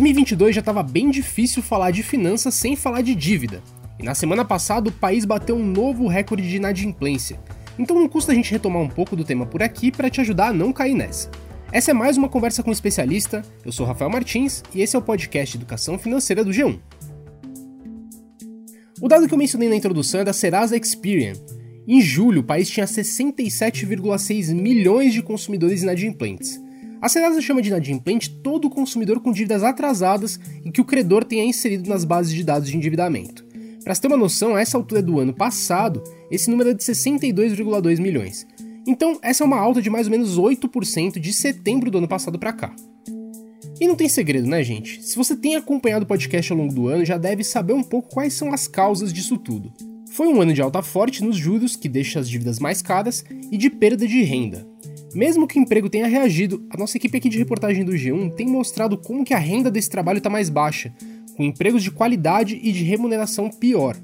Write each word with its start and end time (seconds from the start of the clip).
2022 0.00 0.54
já 0.54 0.60
estava 0.60 0.82
bem 0.82 1.10
difícil 1.10 1.62
falar 1.62 1.90
de 1.90 2.02
finanças 2.02 2.54
sem 2.54 2.74
falar 2.74 3.02
de 3.02 3.14
dívida. 3.14 3.62
E 3.98 4.02
na 4.02 4.14
semana 4.14 4.42
passada 4.46 4.88
o 4.88 4.92
país 4.92 5.26
bateu 5.26 5.54
um 5.54 5.66
novo 5.66 6.08
recorde 6.08 6.48
de 6.48 6.56
inadimplência. 6.56 7.38
Então 7.78 7.98
não 7.98 8.08
custa 8.08 8.32
a 8.32 8.34
gente 8.34 8.50
retomar 8.50 8.80
um 8.80 8.88
pouco 8.88 9.14
do 9.14 9.24
tema 9.24 9.44
por 9.44 9.62
aqui 9.62 9.92
para 9.92 10.08
te 10.08 10.22
ajudar 10.22 10.48
a 10.48 10.52
não 10.54 10.72
cair 10.72 10.94
nessa. 10.94 11.30
Essa 11.70 11.90
é 11.90 11.94
mais 11.94 12.16
uma 12.16 12.30
conversa 12.30 12.62
com 12.62 12.70
um 12.70 12.72
especialista. 12.72 13.42
Eu 13.62 13.70
sou 13.72 13.84
Rafael 13.84 14.10
Martins 14.10 14.62
e 14.74 14.80
esse 14.80 14.96
é 14.96 14.98
o 14.98 15.02
podcast 15.02 15.54
Educação 15.54 15.98
Financeira 15.98 16.42
do 16.42 16.50
G1. 16.50 16.78
O 19.02 19.08
dado 19.08 19.28
que 19.28 19.34
eu 19.34 19.38
mencionei 19.38 19.68
na 19.68 19.76
introdução 19.76 20.20
é 20.20 20.24
da 20.24 20.32
Serasa 20.32 20.78
Experian. 20.78 21.34
Em 21.86 22.00
julho, 22.00 22.40
o 22.40 22.44
país 22.44 22.70
tinha 22.70 22.86
67,6 22.86 24.54
milhões 24.54 25.12
de 25.12 25.22
consumidores 25.22 25.82
inadimplentes. 25.82 26.58
A 27.00 27.08
Serasa 27.08 27.40
chama 27.40 27.62
de 27.62 27.68
inadimplente 27.68 28.28
todo 28.28 28.68
consumidor 28.68 29.20
com 29.20 29.32
dívidas 29.32 29.62
atrasadas 29.62 30.38
e 30.64 30.70
que 30.70 30.82
o 30.82 30.84
credor 30.84 31.24
tenha 31.24 31.44
inserido 31.44 31.88
nas 31.88 32.04
bases 32.04 32.32
de 32.32 32.44
dados 32.44 32.68
de 32.68 32.76
endividamento. 32.76 33.44
Para 33.82 33.94
se 33.94 34.02
ter 34.02 34.08
uma 34.08 34.18
noção, 34.18 34.54
a 34.54 34.60
essa 34.60 34.76
altura 34.76 35.00
do 35.00 35.18
ano 35.18 35.32
passado, 35.32 36.04
esse 36.30 36.50
número 36.50 36.70
é 36.70 36.74
de 36.74 36.84
62,2 36.84 37.98
milhões. 37.98 38.46
Então, 38.86 39.18
essa 39.22 39.42
é 39.42 39.46
uma 39.46 39.58
alta 39.58 39.80
de 39.80 39.88
mais 39.88 40.08
ou 40.08 40.10
menos 40.10 40.38
8% 40.38 41.18
de 41.18 41.32
setembro 41.32 41.90
do 41.90 41.98
ano 41.98 42.08
passado 42.08 42.38
para 42.38 42.52
cá. 42.52 42.74
E 43.80 43.88
não 43.88 43.96
tem 43.96 44.08
segredo, 44.08 44.46
né, 44.46 44.62
gente? 44.62 45.02
Se 45.02 45.16
você 45.16 45.34
tem 45.34 45.56
acompanhado 45.56 46.04
o 46.04 46.08
podcast 46.08 46.52
ao 46.52 46.58
longo 46.58 46.74
do 46.74 46.88
ano, 46.88 47.04
já 47.04 47.16
deve 47.16 47.42
saber 47.42 47.72
um 47.72 47.82
pouco 47.82 48.10
quais 48.10 48.34
são 48.34 48.52
as 48.52 48.68
causas 48.68 49.10
disso 49.10 49.38
tudo. 49.38 49.72
Foi 50.10 50.28
um 50.28 50.42
ano 50.42 50.52
de 50.52 50.60
alta 50.60 50.82
forte 50.82 51.24
nos 51.24 51.36
juros, 51.36 51.76
que 51.76 51.88
deixa 51.88 52.20
as 52.20 52.28
dívidas 52.28 52.58
mais 52.58 52.82
caras, 52.82 53.24
e 53.50 53.56
de 53.56 53.70
perda 53.70 54.06
de 54.06 54.22
renda. 54.22 54.68
Mesmo 55.14 55.46
que 55.46 55.58
o 55.58 55.62
emprego 55.62 55.90
tenha 55.90 56.06
reagido, 56.06 56.64
a 56.70 56.76
nossa 56.76 56.96
equipe 56.96 57.16
aqui 57.16 57.28
de 57.28 57.38
reportagem 57.38 57.84
do 57.84 57.92
G1 57.92 58.32
tem 58.34 58.46
mostrado 58.46 58.96
como 58.96 59.24
que 59.24 59.34
a 59.34 59.38
renda 59.38 59.70
desse 59.70 59.90
trabalho 59.90 60.18
está 60.18 60.30
mais 60.30 60.48
baixa, 60.48 60.94
com 61.36 61.42
empregos 61.42 61.82
de 61.82 61.90
qualidade 61.90 62.60
e 62.62 62.70
de 62.70 62.84
remuneração 62.84 63.50
pior. 63.50 63.96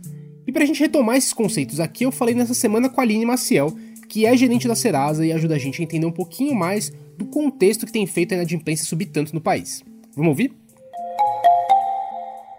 E 0.47 0.53
para 0.53 0.65
a 0.65 0.67
gente 0.67 0.81
retomar 0.81 1.17
esses 1.17 1.33
conceitos 1.33 1.79
aqui, 1.79 2.05
eu 2.05 2.11
falei 2.11 2.35
nessa 2.35 2.55
semana 2.55 2.89
com 2.89 3.01
a 3.01 3.05
Aline 3.05 3.25
Maciel, 3.25 3.73
que 4.09 4.27
é 4.27 4.37
gerente 4.37 4.67
da 4.67 4.75
Serasa 4.75 5.25
e 5.25 5.33
ajuda 5.33 5.55
a 5.55 5.59
gente 5.59 5.81
a 5.81 5.85
entender 5.85 6.07
um 6.07 6.13
pouquinho 6.13 6.55
mais 6.55 6.93
do 7.17 7.27
contexto 7.27 7.87
que 7.87 7.93
tem 7.93 8.07
feito 8.07 8.33
a 8.33 8.37
inadimplência 8.37 8.85
subir 8.85 9.07
tanto 9.07 9.33
no 9.33 9.41
país. 9.41 9.85
Vamos 10.15 10.31
ouvir? 10.31 10.53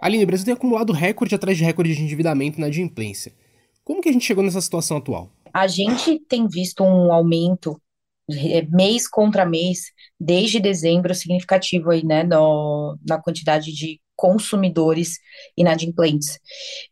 Aline, 0.02 0.23
o 0.23 0.28
Brasil 0.28 0.45
tem 0.45 0.53
acumulado 0.53 0.94
recorde 0.94 1.36
atrás 1.36 1.58
de 1.58 1.64
recorde 1.64 1.95
de 1.95 2.02
endividamento 2.02 2.59
na 2.59 2.68
inadimplência. 2.68 3.34
Como 3.84 4.02
que 4.02 4.09
a 4.09 4.12
gente 4.12 4.25
chegou 4.25 4.44
nessa 4.44 4.62
situação 4.62 4.98
atual? 4.98 5.30
A 5.53 5.68
gente 5.68 6.20
tem 6.30 6.48
visto 6.48 6.84
um 6.84 7.12
aumento 7.12 7.80
mês 8.70 9.08
contra 9.08 9.45
mês, 9.45 9.92
desde 10.20 10.59
dezembro, 10.59 11.16
significativo 11.16 11.92
aí, 11.92 12.03
né, 12.06 12.23
no, 12.23 12.97
na 13.08 13.22
quantidade 13.22 13.72
de 13.72 14.02
consumidores 14.16 15.19
inadimplentes. 15.56 16.39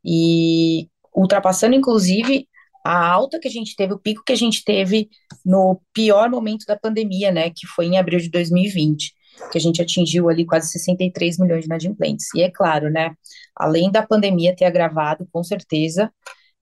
E 0.04 0.88
ultrapassando, 1.14 1.76
inclusive, 1.76 2.48
a 2.86 3.08
alta 3.08 3.40
que 3.40 3.48
a 3.48 3.52
gente 3.52 3.76
teve, 3.76 3.94
o 3.94 4.00
pico 4.00 4.24
que 4.24 4.34
a 4.34 4.38
gente 4.38 4.64
teve 4.64 5.10
no 5.44 5.82
pior 5.92 6.30
momento 6.30 6.66
da 6.66 6.78
pandemia, 6.78 7.32
né, 7.32 7.50
que 7.50 7.66
foi 7.68 7.88
em 7.88 7.98
abril 7.98 8.20
de 8.20 8.30
2020, 8.30 9.14
que 9.52 9.58
a 9.58 9.62
gente 9.62 9.82
atingiu 9.82 10.30
ali 10.30 10.46
quase 10.46 10.70
63 10.70 11.40
milhões 11.40 11.62
de 11.62 11.66
inadimplentes. 11.66 12.28
E 12.36 12.44
é 12.44 12.52
claro, 12.52 12.90
né, 12.90 13.16
além 13.56 13.92
da 13.92 14.06
pandemia 14.06 14.56
ter 14.56 14.66
agravado, 14.66 15.28
com 15.32 15.44
certeza, 15.44 16.12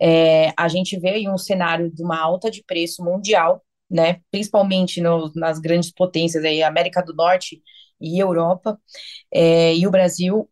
é, 0.01 0.53
a 0.57 0.67
gente 0.67 0.97
vê 0.99 1.09
aí 1.09 1.29
um 1.29 1.37
cenário 1.37 1.91
de 1.91 2.01
uma 2.03 2.19
alta 2.19 2.49
de 2.49 2.63
preço 2.63 3.03
mundial 3.03 3.61
né, 3.93 4.21
principalmente 4.31 4.99
no, 5.01 5.31
nas 5.35 5.59
grandes 5.59 5.91
potências, 5.91 6.43
aí, 6.43 6.63
América 6.63 7.03
do 7.03 7.13
Norte 7.13 7.61
e 8.01 8.19
Europa, 8.19 8.79
é, 9.33 9.75
e 9.75 9.85
o 9.87 9.91
Brasil, 9.91 10.49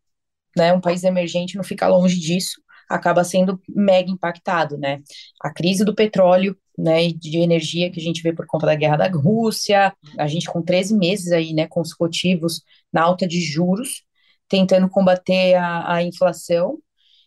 né, 0.56 0.74
um 0.74 0.82
país 0.82 1.04
emergente, 1.04 1.58
não 1.58 1.64
fica 1.64 1.88
longe 1.88 2.20
disso, 2.20 2.62
acaba 2.90 3.24
sendo 3.24 3.60
mega 3.70 4.12
impactado, 4.12 4.78
né, 4.78 5.02
a 5.42 5.52
crise 5.54 5.84
do 5.86 5.96
petróleo, 5.96 6.58
né, 6.78 7.10
de 7.10 7.40
energia 7.40 7.92
que 7.92 8.00
a 8.00 8.04
gente 8.04 8.22
vê 8.22 8.34
por 8.34 8.46
conta 8.46 8.68
da 8.68 8.76
guerra 8.76 8.98
da 8.98 9.10
Rússia, 9.10 9.94
a 10.18 10.28
gente 10.28 10.48
com 10.48 10.62
13 10.62 10.96
meses 10.98 11.32
aí, 11.32 11.54
né, 11.54 11.68
consecutivos 11.68 12.62
na 12.94 13.02
alta 13.04 13.28
de 13.28 13.42
juros, 13.42 14.04
tentando 14.48 14.90
combater 14.90 15.56
a, 15.56 15.96
a 15.96 16.04
inflação, 16.04 16.78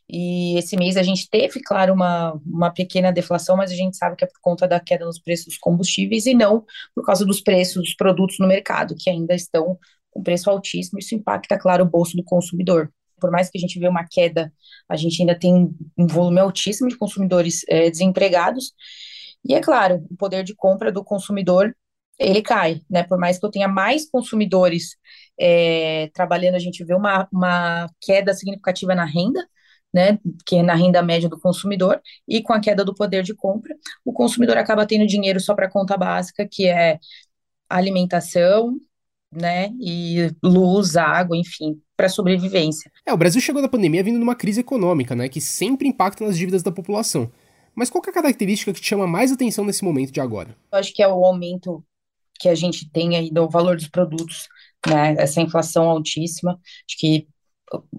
e 0.08 0.58
esse 0.58 0.76
mês 0.76 0.96
a 0.96 1.02
gente 1.02 1.28
teve, 1.30 1.60
claro, 1.62 1.94
uma, 1.94 2.32
uma 2.46 2.70
pequena 2.70 3.12
deflação, 3.12 3.56
mas 3.56 3.70
a 3.70 3.74
gente 3.74 3.96
sabe 3.96 4.16
que 4.16 4.24
é 4.24 4.26
por 4.26 4.40
conta 4.40 4.68
da 4.68 4.78
queda 4.78 5.04
nos 5.04 5.18
preços 5.18 5.46
dos 5.46 5.58
combustíveis 5.58 6.26
e 6.26 6.34
não 6.34 6.64
por 6.94 7.04
causa 7.04 7.24
dos 7.24 7.40
preços 7.40 7.82
dos 7.82 7.94
produtos 7.94 8.38
no 8.38 8.46
mercado, 8.46 8.94
que 8.98 9.08
ainda 9.08 9.34
estão 9.34 9.78
com 10.10 10.22
preço 10.22 10.50
altíssimo. 10.50 10.98
Isso 10.98 11.14
impacta, 11.14 11.58
claro, 11.58 11.84
o 11.84 11.88
bolso 11.88 12.16
do 12.16 12.24
consumidor. 12.24 12.92
Por 13.20 13.30
mais 13.30 13.48
que 13.48 13.56
a 13.56 13.60
gente 13.60 13.78
vê 13.78 13.88
uma 13.88 14.06
queda, 14.08 14.52
a 14.88 14.96
gente 14.96 15.20
ainda 15.22 15.38
tem 15.38 15.74
um 15.96 16.06
volume 16.06 16.40
altíssimo 16.40 16.88
de 16.88 16.98
consumidores 16.98 17.62
é, 17.68 17.90
desempregados. 17.90 18.72
E 19.44 19.54
é 19.54 19.60
claro, 19.60 20.04
o 20.10 20.16
poder 20.16 20.44
de 20.44 20.54
compra 20.54 20.92
do 20.92 21.04
consumidor 21.04 21.74
ele 22.18 22.42
cai, 22.42 22.80
né? 22.88 23.02
Por 23.02 23.18
mais 23.18 23.38
que 23.38 23.46
eu 23.46 23.50
tenha 23.50 23.68
mais 23.68 24.08
consumidores 24.08 24.96
é, 25.38 26.10
trabalhando, 26.14 26.54
a 26.54 26.60
gente 26.60 26.84
vê 26.84 26.94
uma, 26.94 27.28
uma 27.32 27.88
queda 28.00 28.32
significativa 28.34 28.94
na 28.94 29.04
renda, 29.04 29.44
né, 29.94 30.18
que 30.44 30.56
é 30.56 30.62
na 30.62 30.74
renda 30.74 31.00
média 31.00 31.28
do 31.28 31.38
consumidor, 31.38 32.02
e 32.26 32.42
com 32.42 32.52
a 32.52 32.58
queda 32.60 32.84
do 32.84 32.92
poder 32.92 33.22
de 33.22 33.32
compra, 33.32 33.76
o 34.04 34.12
consumidor 34.12 34.58
acaba 34.58 34.84
tendo 34.84 35.06
dinheiro 35.06 35.38
só 35.38 35.54
para 35.54 35.70
conta 35.70 35.96
básica, 35.96 36.48
que 36.50 36.66
é 36.66 36.98
alimentação, 37.68 38.76
né, 39.32 39.70
e 39.80 40.30
luz, 40.42 40.96
água, 40.96 41.36
enfim, 41.36 41.80
para 41.96 42.08
sobrevivência. 42.08 42.90
É, 43.06 43.12
o 43.12 43.16
Brasil 43.16 43.40
chegou 43.40 43.62
da 43.62 43.68
pandemia 43.68 44.02
vindo 44.02 44.18
numa 44.18 44.34
crise 44.34 44.60
econômica, 44.60 45.14
né, 45.14 45.28
que 45.28 45.40
sempre 45.40 45.86
impacta 45.86 46.24
nas 46.24 46.36
dívidas 46.36 46.62
da 46.62 46.72
população. 46.72 47.30
Mas 47.72 47.88
qual 47.88 48.02
é 48.06 48.10
a 48.10 48.12
característica 48.12 48.72
que 48.72 48.80
te 48.80 48.88
chama 48.88 49.06
mais 49.06 49.30
atenção 49.32 49.64
nesse 49.64 49.84
momento 49.84 50.12
de 50.12 50.20
agora? 50.20 50.56
Eu 50.72 50.78
acho 50.78 50.92
que 50.92 51.02
é 51.02 51.08
o 51.08 51.24
aumento 51.24 51.84
que 52.38 52.48
a 52.48 52.54
gente 52.54 52.88
tem 52.90 53.16
aí 53.16 53.30
do 53.30 53.48
valor 53.48 53.76
dos 53.76 53.88
produtos, 53.88 54.48
né, 54.86 55.14
essa 55.18 55.40
inflação 55.40 55.88
altíssima, 55.88 56.52
acho 56.88 56.98
que 56.98 57.26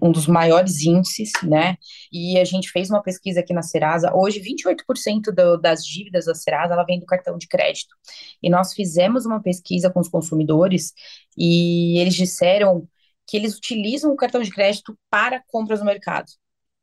um 0.00 0.12
dos 0.12 0.26
maiores 0.26 0.82
índices, 0.82 1.30
né? 1.42 1.76
E 2.12 2.38
a 2.38 2.44
gente 2.44 2.70
fez 2.70 2.90
uma 2.90 3.02
pesquisa 3.02 3.40
aqui 3.40 3.52
na 3.52 3.62
Serasa. 3.62 4.12
Hoje, 4.14 4.40
28% 4.40 5.32
do, 5.34 5.56
das 5.56 5.84
dívidas 5.84 6.26
da 6.26 6.34
Serasa 6.34 6.74
ela 6.74 6.84
vem 6.84 7.00
do 7.00 7.06
cartão 7.06 7.36
de 7.38 7.48
crédito. 7.48 7.94
E 8.42 8.50
nós 8.50 8.72
fizemos 8.72 9.26
uma 9.26 9.42
pesquisa 9.42 9.90
com 9.90 10.00
os 10.00 10.08
consumidores 10.08 10.92
e 11.36 11.98
eles 11.98 12.14
disseram 12.14 12.88
que 13.26 13.36
eles 13.36 13.56
utilizam 13.56 14.12
o 14.12 14.16
cartão 14.16 14.42
de 14.42 14.50
crédito 14.50 14.96
para 15.10 15.42
compras 15.48 15.80
no 15.80 15.86
mercado, 15.86 16.26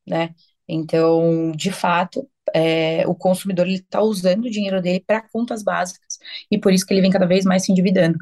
né? 0.06 0.34
Então, 0.68 1.52
de 1.56 1.72
fato, 1.72 2.30
é, 2.54 3.08
o 3.08 3.16
consumidor 3.16 3.68
está 3.68 4.02
usando 4.02 4.46
o 4.46 4.52
dinheiro 4.52 4.82
dele 4.82 5.04
para 5.06 5.22
contas 5.30 5.64
básicas 5.64 6.18
e 6.52 6.58
por 6.58 6.74
isso 6.74 6.86
que 6.86 6.94
ele 6.94 7.02
vem 7.02 7.12
cada 7.12 7.26
vez 7.26 7.46
mais 7.46 7.64
se 7.64 7.72
endividando 7.72 8.18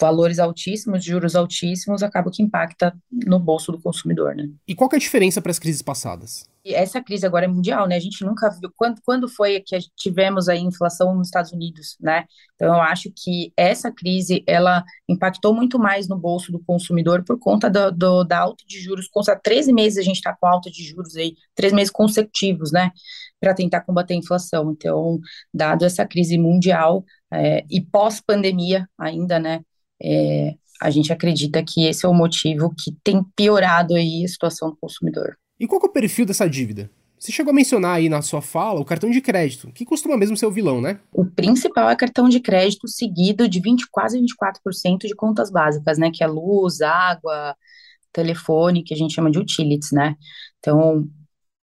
valores 0.00 0.38
altíssimos, 0.38 1.04
juros 1.04 1.36
altíssimos, 1.36 2.02
acaba 2.02 2.30
que 2.30 2.42
impacta 2.42 2.94
no 3.10 3.38
bolso 3.38 3.70
do 3.72 3.80
consumidor, 3.80 4.34
né? 4.34 4.48
E 4.66 4.74
qual 4.74 4.90
é 4.92 4.96
a 4.96 4.98
diferença 4.98 5.40
para 5.40 5.50
as 5.50 5.58
crises 5.58 5.82
passadas? 5.82 6.48
E 6.64 6.74
essa 6.74 7.02
crise 7.02 7.26
agora 7.26 7.44
é 7.44 7.48
mundial, 7.48 7.86
né? 7.86 7.94
A 7.96 8.00
gente 8.00 8.24
nunca 8.24 8.48
viu 8.50 8.72
quando, 8.74 8.98
quando 9.04 9.28
foi 9.28 9.60
que 9.60 9.78
tivemos 9.94 10.48
a 10.48 10.56
inflação 10.56 11.14
nos 11.14 11.28
Estados 11.28 11.52
Unidos, 11.52 11.96
né? 12.00 12.24
Então 12.54 12.74
eu 12.74 12.80
acho 12.80 13.12
que 13.14 13.52
essa 13.54 13.92
crise 13.92 14.42
ela 14.46 14.82
impactou 15.06 15.54
muito 15.54 15.78
mais 15.78 16.08
no 16.08 16.18
bolso 16.18 16.50
do 16.50 16.58
consumidor 16.64 17.22
por 17.22 17.38
conta 17.38 17.68
do, 17.68 17.92
do 17.92 18.24
da 18.24 18.38
alta 18.38 18.64
de 18.66 18.80
juros. 18.80 19.08
Consta 19.08 19.36
13 19.36 19.74
meses 19.74 19.98
a 19.98 20.02
gente 20.02 20.16
está 20.16 20.34
com 20.34 20.46
alta 20.46 20.70
de 20.70 20.82
juros 20.82 21.14
aí, 21.16 21.34
três 21.54 21.72
meses 21.72 21.90
consecutivos, 21.92 22.72
né? 22.72 22.90
Para 23.38 23.52
tentar 23.52 23.82
combater 23.82 24.14
a 24.14 24.16
inflação. 24.16 24.72
Então, 24.72 25.20
dado 25.52 25.84
essa 25.84 26.06
crise 26.06 26.38
mundial 26.38 27.04
é, 27.30 27.62
e 27.70 27.82
pós-pandemia 27.82 28.88
ainda, 28.98 29.38
né? 29.38 29.60
É, 30.04 30.54
a 30.82 30.90
gente 30.90 31.12
acredita 31.12 31.64
que 31.64 31.86
esse 31.86 32.04
é 32.04 32.08
o 32.08 32.14
motivo 32.14 32.74
que 32.76 32.92
tem 33.02 33.24
piorado 33.34 33.94
aí 33.94 34.24
a 34.24 34.28
situação 34.28 34.70
do 34.70 34.76
consumidor. 34.76 35.36
E 35.58 35.66
qual 35.66 35.80
é 35.82 35.86
o 35.86 35.88
perfil 35.92 36.26
dessa 36.26 36.48
dívida? 36.48 36.90
Você 37.18 37.32
chegou 37.32 37.52
a 37.52 37.54
mencionar 37.54 37.96
aí 37.96 38.08
na 38.10 38.20
sua 38.20 38.42
fala 38.42 38.80
o 38.80 38.84
cartão 38.84 39.08
de 39.08 39.20
crédito, 39.22 39.72
que 39.72 39.86
costuma 39.86 40.14
mesmo 40.14 40.36
ser 40.36 40.44
o 40.44 40.50
vilão, 40.50 40.80
né? 40.80 41.00
O 41.10 41.24
principal 41.24 41.88
é 41.88 41.96
cartão 41.96 42.28
de 42.28 42.38
crédito 42.38 42.86
seguido 42.86 43.48
de 43.48 43.60
20, 43.60 43.86
quase 43.90 44.20
24% 44.20 45.06
de 45.06 45.14
contas 45.14 45.50
básicas, 45.50 45.96
né? 45.96 46.10
Que 46.12 46.22
é 46.22 46.26
luz, 46.26 46.82
água, 46.82 47.56
telefone, 48.12 48.82
que 48.82 48.92
a 48.92 48.96
gente 48.96 49.14
chama 49.14 49.30
de 49.30 49.38
utilities, 49.38 49.90
né? 49.90 50.16
Então, 50.58 51.08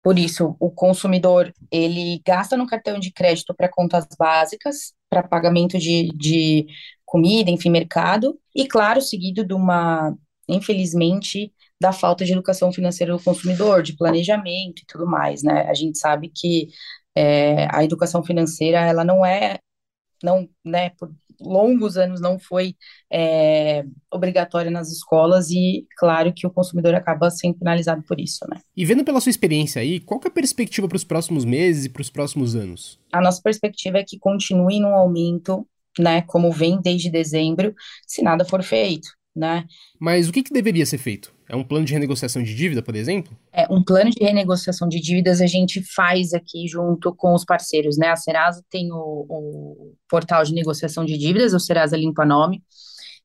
por 0.04 0.20
isso, 0.20 0.58
o 0.60 0.70
consumidor, 0.70 1.54
ele 1.72 2.22
gasta 2.26 2.58
no 2.58 2.68
cartão 2.68 3.00
de 3.00 3.12
crédito 3.12 3.56
para 3.56 3.70
contas 3.70 4.06
básicas, 4.20 4.94
para 5.10 5.24
pagamento 5.24 5.80
de, 5.80 6.12
de 6.18 6.68
comida, 7.16 7.50
enfim, 7.50 7.70
mercado, 7.70 8.38
e 8.54 8.68
claro, 8.68 9.02
seguido 9.02 9.46
de 9.46 9.54
uma, 9.54 10.14
infelizmente, 10.50 11.54
da 11.80 11.94
falta 11.94 12.26
de 12.26 12.34
educação 12.34 12.74
financeira 12.74 13.14
do 13.16 13.24
consumidor, 13.24 13.82
de 13.82 13.96
planejamento 13.96 14.82
e 14.82 14.86
tudo 14.86 15.08
mais, 15.08 15.42
né? 15.42 15.62
A 15.70 15.74
gente 15.74 15.98
sabe 15.98 16.30
que 16.30 16.68
é, 17.16 17.68
a 17.74 17.86
educação 17.86 18.22
financeira, 18.22 18.80
ela 18.80 19.06
não 19.06 19.26
é 19.26 19.60
não, 20.22 20.50
né, 20.64 20.90
por 20.92 21.10
longos 21.40 21.98
anos 21.98 22.22
não 22.22 22.40
foi 22.40 22.76
é, 23.12 23.84
obrigatória 24.12 24.72
nas 24.72 24.90
escolas 24.90 25.50
e 25.52 25.86
claro 25.98 26.34
que 26.34 26.48
o 26.48 26.50
consumidor 26.50 26.96
acaba 26.96 27.30
sendo 27.30 27.60
penalizado 27.60 28.02
por 28.04 28.20
isso, 28.20 28.46
né? 28.50 28.60
E 28.76 28.86
vendo 28.86 29.04
pela 29.04 29.20
sua 29.20 29.30
experiência 29.30 29.82
aí, 29.82 30.00
qual 30.00 30.20
é 30.24 30.28
a 30.28 30.32
perspectiva 30.32 30.88
para 30.88 30.96
os 30.96 31.04
próximos 31.04 31.46
meses 31.46 31.86
e 31.86 31.90
para 31.90 32.02
os 32.02 32.10
próximos 32.10 32.56
anos? 32.56 33.00
A 33.12 33.22
nossa 33.22 33.42
perspectiva 33.42 34.00
é 34.00 34.04
que 34.04 34.18
continue 34.18 34.80
num 34.80 34.96
aumento, 34.96 35.68
né, 36.00 36.22
como 36.22 36.52
vem 36.52 36.82
desde 36.82 37.10
dezembro, 37.10 37.74
se 38.06 38.22
nada 38.22 38.46
for 38.46 38.64
feito, 38.64 39.08
né? 39.36 39.66
Mas 40.00 40.28
o 40.28 40.32
que, 40.32 40.44
que 40.44 40.54
deveria 40.54 40.86
ser 40.86 40.98
feito? 40.98 41.34
É 41.48 41.56
um 41.56 41.64
plano 41.64 41.86
de 41.86 41.94
renegociação 41.94 42.42
de 42.42 42.56
dívida, 42.56 42.82
por 42.82 42.96
exemplo? 42.96 43.38
É, 43.54 43.68
um 43.72 43.84
plano 43.84 44.10
de 44.10 44.24
renegociação 44.24 44.88
de 44.88 45.00
dívidas 45.00 45.42
a 45.42 45.46
gente 45.46 45.82
faz 45.94 46.34
aqui 46.34 46.68
junto 46.68 47.14
com 47.14 47.34
os 47.34 47.46
parceiros, 47.46 47.98
né? 47.98 48.10
A 48.10 48.16
Serasa 48.16 48.64
tem 48.70 48.92
o, 48.92 49.26
o 49.30 49.94
portal 50.10 50.44
de 50.44 50.54
negociação 50.54 51.06
de 51.06 51.18
dívidas, 51.18 51.54
o 51.54 51.60
Serasa 51.60 51.96
Limpa 51.96 52.26
Nome, 52.26 52.64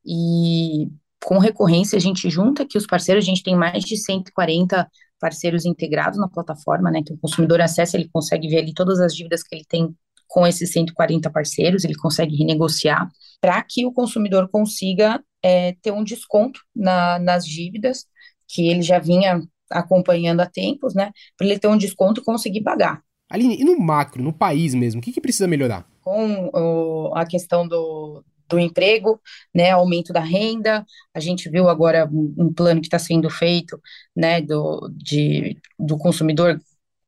e 0.04 0.88
com 1.24 1.38
recorrência 1.38 1.96
a 1.96 2.00
gente 2.00 2.28
junta 2.28 2.62
aqui 2.62 2.76
os 2.76 2.86
parceiros, 2.86 3.24
a 3.24 3.26
gente 3.26 3.42
tem 3.42 3.56
mais 3.56 3.84
de 3.84 3.96
140 3.96 4.86
parceiros 5.18 5.66
integrados 5.66 6.18
na 6.18 6.28
plataforma, 6.28 6.90
né? 6.90 7.02
Que 7.04 7.12
o 7.12 7.18
consumidor 7.18 7.60
acessa, 7.60 7.96
ele 7.96 8.08
consegue 8.12 8.48
ver 8.48 8.58
ali 8.58 8.74
todas 8.74 9.00
as 9.00 9.14
dívidas 9.14 9.42
que 9.42 9.54
ele 9.54 9.64
tem 9.66 9.94
com 10.30 10.46
esses 10.46 10.70
140 10.70 11.28
parceiros, 11.28 11.84
ele 11.84 11.96
consegue 11.96 12.36
renegociar 12.36 13.10
para 13.40 13.60
que 13.62 13.84
o 13.84 13.92
consumidor 13.92 14.48
consiga 14.48 15.20
é, 15.42 15.74
ter 15.82 15.90
um 15.90 16.04
desconto 16.04 16.60
na, 16.74 17.18
nas 17.18 17.44
dívidas 17.44 18.06
que 18.46 18.68
ele 18.68 18.80
já 18.80 19.00
vinha 19.00 19.42
acompanhando 19.68 20.40
há 20.40 20.46
tempos, 20.46 20.94
né? 20.94 21.10
Para 21.36 21.48
ele 21.48 21.58
ter 21.58 21.66
um 21.66 21.76
desconto 21.76 22.20
e 22.20 22.24
conseguir 22.24 22.62
pagar. 22.62 23.02
Aline, 23.28 23.60
e 23.60 23.64
no 23.64 23.76
macro, 23.78 24.22
no 24.22 24.32
país 24.32 24.72
mesmo, 24.72 25.00
o 25.00 25.02
que, 25.02 25.12
que 25.12 25.20
precisa 25.20 25.48
melhorar? 25.48 25.84
Com 26.00 26.48
o, 26.54 27.12
a 27.16 27.26
questão 27.26 27.66
do, 27.66 28.24
do 28.48 28.58
emprego, 28.58 29.20
né, 29.52 29.70
aumento 29.70 30.12
da 30.12 30.20
renda, 30.20 30.86
a 31.12 31.18
gente 31.18 31.50
viu 31.50 31.68
agora 31.68 32.08
um, 32.08 32.52
plano 32.52 32.80
que 32.80 32.86
está 32.86 32.98
sendo 33.00 33.28
feito, 33.28 33.80
né, 34.14 34.40
do, 34.40 34.88
de, 34.96 35.56
do 35.76 35.98
consumidor 35.98 36.60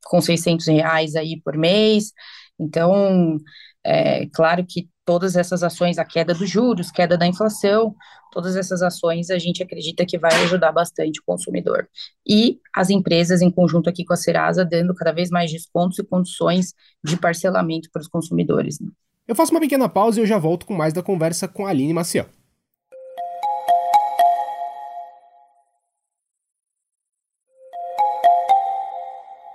com 0.05 0.21
600 0.21 0.67
reais 0.67 1.15
aí 1.15 1.41
por 1.41 1.57
mês, 1.57 2.13
então, 2.59 3.39
é 3.85 4.27
claro 4.27 4.65
que 4.69 4.89
todas 5.05 5.37
essas 5.37 5.63
ações, 5.63 5.99
a 5.99 6.05
queda 6.05 6.33
dos 6.33 6.49
juros, 6.49 6.91
queda 6.91 7.17
da 7.19 7.27
inflação, 7.27 7.95
todas 8.31 8.57
essas 8.57 8.83
ações 8.83 9.31
a 9.31 9.39
gente 9.39 9.63
acredita 9.63 10.07
que 10.07 10.19
vai 10.19 10.33
ajudar 10.45 10.73
bastante 10.73 11.21
o 11.21 11.25
consumidor. 11.25 11.89
E 12.27 12.61
as 12.75 12.89
empresas, 12.89 13.43
em 13.43 13.51
conjunto 13.51 13.91
aqui 13.91 14.05
com 14.05 14.13
a 14.13 14.17
Serasa, 14.17 14.65
dando 14.65 14.95
cada 14.95 15.13
vez 15.13 15.31
mais 15.31 15.51
descontos 15.51 15.99
e 15.99 16.05
condições 16.05 16.73
de 17.05 17.17
parcelamento 17.17 17.91
para 17.93 18.01
os 18.01 18.09
consumidores. 18.09 18.79
Né? 18.81 18.89
Eu 19.27 19.35
faço 19.35 19.53
uma 19.53 19.61
pequena 19.61 19.89
pausa 19.89 20.21
e 20.21 20.23
eu 20.23 20.27
já 20.27 20.39
volto 20.39 20.67
com 20.67 20.75
mais 20.75 20.93
da 20.93 21.03
conversa 21.03 21.49
com 21.49 21.67
a 21.67 21.71
Aline 21.71 21.93
Maciel. 21.93 22.27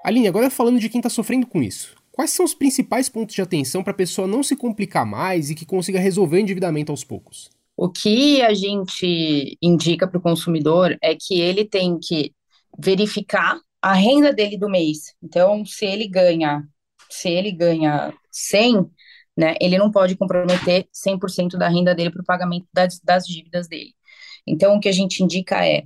Aline, 0.03 0.29
agora 0.29 0.49
falando 0.49 0.79
de 0.79 0.87
quem 0.87 0.99
está 0.99 1.09
sofrendo 1.09 1.45
com 1.45 1.61
isso. 1.61 1.96
Quais 2.17 2.31
são 2.31 2.43
os 2.43 2.55
principais 2.55 3.07
pontos 3.07 3.35
de 3.35 3.43
atenção 3.43 3.83
para 3.83 3.91
a 3.91 3.95
pessoa 3.95 4.27
não 4.27 4.41
se 4.41 4.55
complicar 4.55 5.05
mais 5.05 5.51
e 5.51 5.55
que 5.55 5.67
consiga 5.67 5.99
resolver 5.99 6.37
o 6.37 6.39
endividamento 6.39 6.91
aos 6.91 7.03
poucos? 7.03 7.47
O 7.77 7.87
que 7.91 8.41
a 8.41 8.55
gente 8.55 9.55
indica 9.61 10.07
para 10.07 10.17
o 10.17 10.21
consumidor 10.21 10.97
é 10.99 11.13
que 11.13 11.39
ele 11.39 11.63
tem 11.63 11.99
que 11.99 12.33
verificar 12.75 13.59
a 13.79 13.93
renda 13.93 14.33
dele 14.33 14.57
do 14.57 14.67
mês. 14.67 15.13
Então, 15.21 15.63
se 15.63 15.85
ele 15.85 16.07
ganha, 16.07 16.67
se 17.07 17.29
ele 17.29 17.51
ganha 17.51 18.11
100, 18.31 18.89
né, 19.37 19.53
ele 19.61 19.77
não 19.77 19.91
pode 19.91 20.17
comprometer 20.17 20.87
100% 20.91 21.49
da 21.49 21.69
renda 21.69 21.93
dele 21.93 22.09
para 22.09 22.23
o 22.23 22.25
pagamento 22.25 22.65
das, 22.73 22.99
das 22.99 23.27
dívidas 23.27 23.67
dele. 23.67 23.93
Então, 24.47 24.75
o 24.75 24.79
que 24.79 24.89
a 24.89 24.91
gente 24.91 25.23
indica 25.23 25.63
é 25.63 25.83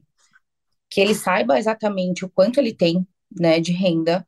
que 0.90 1.02
ele 1.02 1.14
saiba 1.14 1.60
exatamente 1.60 2.24
o 2.24 2.30
quanto 2.30 2.58
ele 2.58 2.74
tem, 2.74 3.06
né, 3.38 3.60
de 3.60 3.74
renda, 3.74 4.26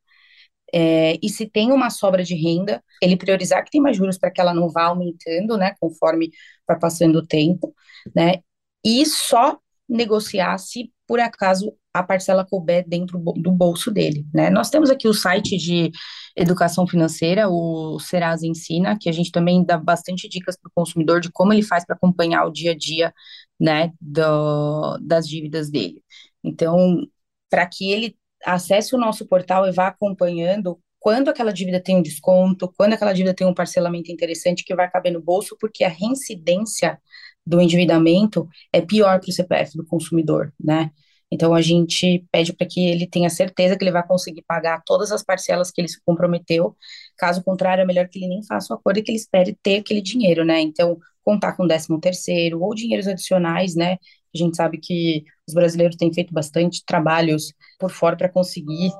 é, 0.74 1.18
e 1.22 1.30
se 1.30 1.46
tem 1.48 1.72
uma 1.72 1.90
sobra 1.90 2.24
de 2.24 2.36
renda, 2.36 2.84
ele 3.02 3.16
priorizar 3.16 3.64
que 3.64 3.72
tem 3.72 3.82
mais 3.82 3.96
juros 3.96 4.18
para 4.18 4.32
que 4.32 4.42
ela 4.42 4.54
não 4.54 4.70
vá 4.70 4.86
aumentando, 4.86 5.58
né, 5.58 5.76
conforme 5.80 6.32
vai 6.68 6.80
passando 6.80 7.18
o 7.18 7.26
tempo, 7.26 7.74
né, 8.16 8.36
e 8.84 9.06
só 9.06 9.58
negociar 9.88 10.58
se 10.58 10.92
por 11.08 11.20
acaso 11.20 11.74
a 11.94 12.02
parcela 12.02 12.46
couber 12.50 12.84
dentro 12.88 13.20
do 13.20 13.52
bolso 13.52 13.92
dele, 13.92 14.26
né. 14.34 14.50
Nós 14.50 14.70
temos 14.70 14.90
aqui 14.90 15.08
o 15.08 15.14
site 15.14 15.58
de 15.58 15.92
educação 16.36 16.88
financeira, 16.88 17.48
o 17.50 18.00
Serasa 18.00 18.48
Ensina, 18.48 18.98
que 19.00 19.10
a 19.10 19.12
gente 19.12 19.32
também 19.32 19.64
dá 19.64 19.78
bastante 19.78 20.28
dicas 20.28 20.58
para 20.58 20.70
o 20.70 20.72
consumidor 20.74 21.20
de 21.22 21.32
como 21.32 21.54
ele 21.54 21.62
faz 21.62 21.86
para 21.86 21.96
acompanhar 21.96 22.46
o 22.46 22.52
dia 22.52 22.72
a 22.72 22.78
dia, 22.78 23.14
né, 23.60 23.92
do, 24.02 24.98
das 25.00 25.28
dívidas 25.28 25.70
dele. 25.70 26.02
Então, 26.44 27.06
para 27.50 27.68
que 27.68 27.92
ele 27.92 28.18
acesse 28.46 28.96
o 28.96 29.00
nosso 29.00 29.28
portal 29.28 29.68
e 29.68 29.72
vá 29.72 29.88
acompanhando 29.88 30.80
quando 31.00 31.30
aquela 31.30 31.52
dívida 31.52 31.82
tem 31.82 31.98
um 31.98 32.02
desconto, 32.02 32.72
quando 32.78 32.94
aquela 32.94 33.12
dívida 33.12 33.34
tem 33.36 33.46
um 33.46 33.54
parcelamento 33.54 34.12
interessante 34.12 34.64
que 34.64 34.74
vai 34.74 34.90
caber 34.90 35.12
no 35.12 35.22
bolso, 35.22 35.58
porque 35.60 35.84
a 35.84 35.90
reincidência 35.90 36.98
do 37.46 37.60
endividamento 37.60 38.48
é 38.72 38.80
pior 38.80 39.20
para 39.20 39.30
o 39.30 39.34
CPF 39.34 39.78
do 39.78 39.86
consumidor, 39.86 40.54
né? 40.58 40.92
Então 41.30 41.54
a 41.54 41.62
gente 41.62 42.26
pede 42.32 42.54
para 42.54 42.68
que 42.68 42.80
ele 42.80 43.08
tenha 43.08 43.30
certeza 43.30 43.76
que 43.76 43.84
ele 43.84 43.92
vai 43.92 44.06
conseguir 44.06 44.44
pagar 44.48 44.82
todas 44.86 45.12
as 45.12 45.24
parcelas 45.24 45.72
que 45.72 45.82
ele 45.82 45.88
se 45.88 46.00
comprometeu. 46.06 46.76
Caso 47.18 47.44
contrário, 47.44 47.82
é 47.82 47.86
melhor 47.86 48.08
que 48.08 48.20
ele 48.20 48.28
nem 48.28 48.46
faça 48.46 48.74
o 48.74 48.78
acordo 48.78 49.00
e 49.00 49.04
que 49.04 49.12
ele 49.12 49.18
espere 49.18 49.58
ter 49.62 49.80
aquele 49.80 50.02
dinheiro, 50.02 50.46
né? 50.46 50.62
Então, 50.62 50.98
contar 51.24 51.54
com 51.54 51.66
décimo 51.66 52.00
terceiro 52.00 52.62
ou 52.62 52.76
dinheiros 52.76 53.08
adicionais, 53.08 53.76
né? 53.76 53.98
A 54.34 54.38
gente 54.38 54.56
sabe 54.56 54.78
que 54.78 55.24
os 55.48 55.54
brasileiros 55.54 55.96
têm 55.96 56.14
feito 56.14 56.34
bastante 56.34 56.84
trabalhos 56.86 57.54
por 57.80 57.92
fora 57.92 58.16
para 58.16 58.30
conseguir 58.30 58.92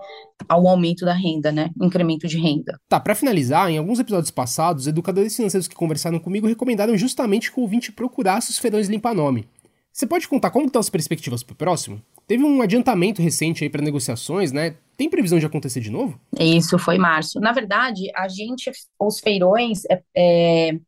o 0.50 0.68
aumento 0.68 1.06
da 1.06 1.14
renda, 1.14 1.52
né? 1.52 1.70
Incremento 1.82 2.28
de 2.28 2.38
renda. 2.38 2.80
Tá, 2.88 3.00
para 3.00 3.16
finalizar, 3.16 3.70
em 3.72 3.78
alguns 3.78 4.00
episódios 4.00 4.32
passados, 4.32 4.88
educadores 4.88 5.36
financeiros 5.36 5.68
que 5.68 5.76
conversaram 5.76 6.20
comigo 6.20 6.48
recomendaram 6.48 6.98
justamente 6.98 7.52
que 7.52 7.60
o 7.60 7.64
ouvinte 7.64 7.92
procurasse 7.92 8.52
os 8.52 8.58
feirões 8.58 8.88
limpa-nome. 8.88 9.48
Você 9.92 10.08
pode 10.08 10.28
contar 10.28 10.50
como 10.50 10.66
estão 10.66 10.80
as 10.80 10.90
perspectivas 10.90 11.44
para 11.44 11.54
o 11.54 11.56
próximo? 11.56 12.02
Teve 12.28 12.44
um 12.44 12.62
adiantamento 12.62 13.22
recente 13.22 13.64
aí 13.64 13.70
para 13.70 13.82
negociações, 13.82 14.52
né? 14.52 14.76
Tem 14.98 15.10
previsão 15.10 15.38
de 15.38 15.46
acontecer 15.46 15.82
de 15.82 15.92
novo? 15.92 16.20
Isso, 16.40 16.80
foi 16.80 16.98
março. 16.98 17.40
Na 17.40 17.52
verdade, 17.52 18.10
a 18.16 18.28
gente, 18.28 18.72
os 19.00 19.20
feirões, 19.20 19.84
é, 19.90 20.02
é 20.16 20.80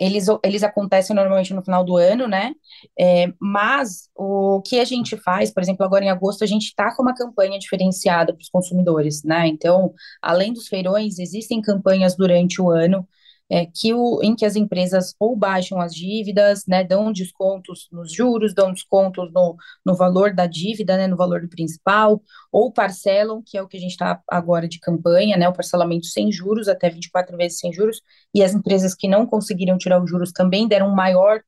eles, 0.00 0.26
eles 0.42 0.62
acontecem 0.62 1.14
normalmente 1.14 1.52
no 1.52 1.62
final 1.62 1.84
do 1.84 1.96
ano, 1.96 2.26
né? 2.26 2.54
É, 2.98 3.32
mas 3.38 4.08
o 4.16 4.62
que 4.62 4.80
a 4.80 4.84
gente 4.84 5.16
faz, 5.18 5.52
por 5.52 5.62
exemplo, 5.62 5.84
agora 5.84 6.04
em 6.04 6.10
agosto, 6.10 6.42
a 6.42 6.46
gente 6.46 6.64
está 6.68 6.94
com 6.96 7.02
uma 7.02 7.14
campanha 7.14 7.58
diferenciada 7.58 8.32
para 8.32 8.40
os 8.40 8.48
consumidores, 8.48 9.22
né? 9.22 9.46
Então, 9.46 9.92
além 10.22 10.52
dos 10.54 10.68
feirões, 10.68 11.18
existem 11.18 11.60
campanhas 11.60 12.16
durante 12.16 12.62
o 12.62 12.70
ano 12.70 13.06
é, 13.50 13.66
que 13.66 13.92
o, 13.92 14.20
em 14.22 14.34
que 14.36 14.44
as 14.44 14.56
empresas 14.56 15.14
ou 15.18 15.36
baixam 15.36 15.80
as 15.80 15.94
dívidas, 15.94 16.64
né, 16.66 16.84
dão 16.84 17.12
descontos 17.12 17.88
nos 17.90 18.12
juros, 18.12 18.54
dão 18.54 18.72
descontos 18.72 19.32
no, 19.32 19.56
no 19.84 19.94
valor 19.96 20.32
da 20.32 20.46
dívida, 20.46 20.96
né, 20.96 21.06
no 21.06 21.16
valor 21.16 21.40
do 21.40 21.48
principal, 21.48 22.22
ou 22.52 22.72
parcelam, 22.72 23.42
que 23.44 23.58
é 23.58 23.62
o 23.62 23.68
que 23.68 23.76
a 23.76 23.80
gente 23.80 23.92
está 23.92 24.20
agora 24.28 24.68
de 24.68 24.78
campanha, 24.78 25.36
né, 25.36 25.48
o 25.48 25.52
parcelamento 25.52 26.06
sem 26.06 26.30
juros, 26.30 26.68
até 26.68 26.88
24 26.88 27.36
vezes 27.36 27.58
sem 27.58 27.72
juros, 27.72 28.00
e 28.34 28.42
as 28.42 28.54
empresas 28.54 28.94
que 28.94 29.08
não 29.08 29.26
conseguiram 29.26 29.76
tirar 29.76 30.02
os 30.02 30.08
juros 30.08 30.32
também 30.32 30.68
deram 30.68 30.88
um 30.88 30.94
maior 30.94 31.42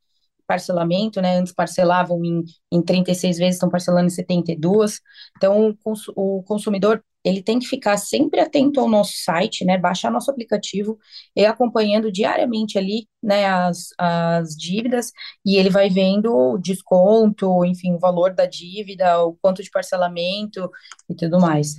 parcelamento, 0.46 1.20
né? 1.20 1.38
Antes 1.38 1.52
parcelavam 1.52 2.22
em, 2.24 2.44
em 2.70 2.82
36 2.82 3.38
vezes, 3.38 3.54
estão 3.54 3.70
parcelando 3.70 4.06
em 4.06 4.10
72. 4.10 5.00
Então, 5.36 5.74
o, 5.84 5.94
o 6.38 6.42
consumidor 6.42 7.02
ele 7.24 7.42
tem 7.42 7.58
que 7.58 7.66
ficar 7.66 7.96
sempre 7.96 8.40
atento 8.40 8.80
ao 8.80 8.88
nosso 8.88 9.12
site, 9.16 9.64
né? 9.64 9.78
Baixar 9.78 10.10
nosso 10.10 10.30
aplicativo 10.30 10.98
e 11.36 11.44
acompanhando 11.44 12.10
diariamente 12.10 12.78
ali, 12.78 13.06
né? 13.22 13.46
As, 13.46 13.88
as 13.98 14.56
dívidas 14.56 15.12
e 15.44 15.56
ele 15.56 15.70
vai 15.70 15.88
vendo 15.88 16.34
o 16.34 16.58
desconto, 16.58 17.64
enfim, 17.64 17.94
o 17.94 17.98
valor 17.98 18.34
da 18.34 18.46
dívida, 18.46 19.24
o 19.24 19.36
quanto 19.40 19.62
de 19.62 19.70
parcelamento 19.70 20.68
e 21.08 21.14
tudo 21.14 21.40
mais. 21.40 21.76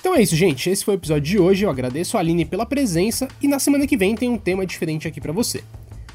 Então 0.00 0.16
é 0.16 0.22
isso, 0.22 0.34
gente. 0.34 0.68
Esse 0.68 0.84
foi 0.84 0.94
o 0.94 0.98
episódio 0.98 1.22
de 1.22 1.38
hoje. 1.38 1.64
Eu 1.64 1.70
agradeço 1.70 2.16
a 2.16 2.20
Aline 2.20 2.44
pela 2.44 2.66
presença 2.66 3.28
e 3.40 3.46
na 3.46 3.58
semana 3.58 3.86
que 3.86 3.96
vem 3.96 4.16
tem 4.16 4.28
um 4.28 4.38
tema 4.38 4.66
diferente 4.66 5.06
aqui 5.06 5.20
para 5.20 5.32
você. 5.32 5.62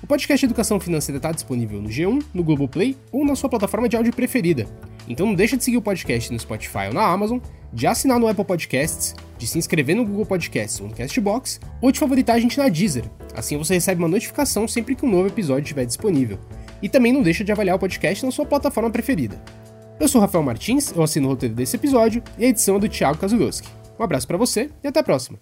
O 0.03 0.08
podcast 0.08 0.46
Educação 0.46 0.79
Financeira 0.79 1.17
está 1.17 1.32
disponível 1.32 1.82
no 1.82 1.89
G1, 1.89 2.24
no 2.34 2.44
Globoplay 2.44 2.98
ou 3.12 3.25
na 3.25 3.36
sua 3.36 3.50
plataforma 3.50 3.88
de 3.88 3.96
áudio 3.96 4.13
preferida. 4.13 4.67
Então 5.08 5.26
não 5.26 5.36
deixa 5.36 5.56
de 5.56 5.64
seguir 5.64 5.78
o 5.78 5.82
podcast 5.82 6.32
no 6.32 6.40
Spotify 6.40 6.88
ou 6.88 6.94
na 6.94 7.06
Amazon, 7.06 7.40
de 7.72 7.88
assinar 7.88 8.20
no 8.20 8.28
Apple 8.28 8.46
Podcasts, 8.46 9.16
de 9.38 9.48
se 9.48 9.58
inscrever 9.58 9.96
no 9.96 10.06
Google 10.06 10.26
Podcasts 10.26 10.80
ou 10.80 10.88
no 10.88 10.96
Castbox, 10.96 11.60
ou 11.82 11.92
de 11.92 12.00
favoritar 12.00 12.36
a 12.36 12.40
gente 12.40 12.58
na 12.58 12.70
Deezer. 12.70 13.06
Assim 13.36 13.58
você 13.58 13.76
recebe 13.76 14.02
uma 14.02 14.08
notificação 14.08 14.68
sempre 14.68 14.96
que 14.96 15.06
um 15.06 15.10
novo 15.12 15.28
episódio 15.28 15.64
estiver 15.64 15.86
disponível. 15.86 16.40
E 16.82 16.90
também 16.90 17.12
não 17.12 17.22
deixa 17.22 17.44
de 17.44 17.52
avaliar 17.52 17.76
o 17.76 17.80
podcast 17.80 18.26
na 18.26 18.32
sua 18.32 18.46
plataforma 18.46 18.90
preferida. 18.90 19.42
Eu 20.00 20.08
sou 20.08 20.22
Rafael 20.22 20.44
Martins, 20.44 20.92
eu 20.96 21.02
assino 21.02 21.28
o 21.28 21.32
roteiro 21.32 21.56
desse 21.56 21.76
episódio 21.76 22.22
e 22.38 22.46
a 22.46 22.48
edição 22.48 22.76
é 22.76 22.80
do 22.80 22.90
Thiago 22.90 23.18
Kazugoski. 23.18 23.68
Um 24.00 24.04
abraço 24.04 24.28
para 24.28 24.38
você 24.38 24.70
e 24.84 24.88
até 24.88 25.00
a 25.00 25.04
próxima. 25.04 25.40